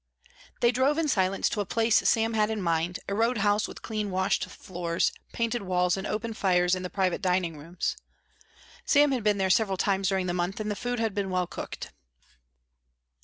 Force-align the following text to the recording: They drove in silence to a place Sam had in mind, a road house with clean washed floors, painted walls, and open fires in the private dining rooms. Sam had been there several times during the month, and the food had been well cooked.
They 0.61 0.71
drove 0.71 0.97
in 0.97 1.07
silence 1.07 1.47
to 1.49 1.61
a 1.61 1.65
place 1.67 1.97
Sam 2.09 2.33
had 2.33 2.49
in 2.49 2.59
mind, 2.59 3.01
a 3.07 3.13
road 3.13 3.37
house 3.37 3.67
with 3.67 3.83
clean 3.83 4.09
washed 4.09 4.45
floors, 4.45 5.11
painted 5.31 5.61
walls, 5.61 5.95
and 5.95 6.07
open 6.07 6.33
fires 6.33 6.73
in 6.73 6.81
the 6.81 6.89
private 6.89 7.21
dining 7.21 7.55
rooms. 7.55 7.95
Sam 8.83 9.11
had 9.11 9.23
been 9.23 9.37
there 9.37 9.51
several 9.51 9.77
times 9.77 10.09
during 10.09 10.25
the 10.25 10.33
month, 10.33 10.59
and 10.59 10.71
the 10.71 10.75
food 10.75 10.97
had 10.97 11.13
been 11.13 11.29
well 11.29 11.45
cooked. 11.45 11.91